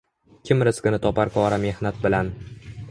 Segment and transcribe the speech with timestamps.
[0.49, 2.35] Kim rizqini topar qora mehnat bilan